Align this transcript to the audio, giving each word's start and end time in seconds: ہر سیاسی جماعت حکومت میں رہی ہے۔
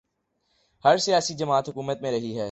ہر 0.85 0.97
سیاسی 0.97 1.33
جماعت 1.33 1.69
حکومت 1.69 2.01
میں 2.01 2.11
رہی 2.11 2.35
ہے۔ 2.35 2.39